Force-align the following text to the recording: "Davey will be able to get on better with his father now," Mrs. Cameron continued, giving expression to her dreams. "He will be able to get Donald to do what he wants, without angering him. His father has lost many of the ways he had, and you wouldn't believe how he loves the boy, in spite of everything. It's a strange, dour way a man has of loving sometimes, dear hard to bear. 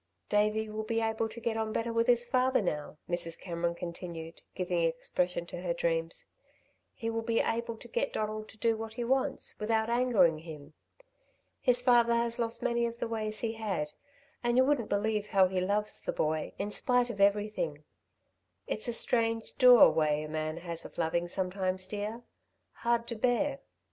"Davey 0.29 0.67
will 0.67 0.81
be 0.81 0.99
able 0.99 1.29
to 1.29 1.39
get 1.39 1.57
on 1.57 1.71
better 1.71 1.93
with 1.93 2.07
his 2.07 2.25
father 2.27 2.59
now," 2.59 2.97
Mrs. 3.07 3.39
Cameron 3.39 3.75
continued, 3.75 4.41
giving 4.55 4.81
expression 4.81 5.45
to 5.45 5.61
her 5.61 5.75
dreams. 5.75 6.25
"He 6.95 7.11
will 7.11 7.21
be 7.21 7.39
able 7.39 7.77
to 7.77 7.87
get 7.87 8.11
Donald 8.13 8.49
to 8.49 8.57
do 8.57 8.75
what 8.75 8.95
he 8.95 9.03
wants, 9.03 9.53
without 9.59 9.91
angering 9.91 10.39
him. 10.39 10.73
His 11.59 11.83
father 11.83 12.15
has 12.15 12.39
lost 12.39 12.63
many 12.63 12.87
of 12.87 12.97
the 12.97 13.07
ways 13.07 13.41
he 13.41 13.51
had, 13.53 13.91
and 14.43 14.57
you 14.57 14.63
wouldn't 14.65 14.89
believe 14.89 15.27
how 15.27 15.47
he 15.47 15.61
loves 15.61 15.99
the 15.99 16.13
boy, 16.13 16.53
in 16.57 16.71
spite 16.71 17.11
of 17.11 17.21
everything. 17.21 17.83
It's 18.65 18.87
a 18.87 18.93
strange, 18.93 19.55
dour 19.59 19.87
way 19.91 20.23
a 20.23 20.27
man 20.27 20.57
has 20.57 20.83
of 20.83 20.97
loving 20.97 21.27
sometimes, 21.27 21.85
dear 21.85 22.23
hard 22.71 23.05
to 23.09 23.15
bear. 23.15 23.59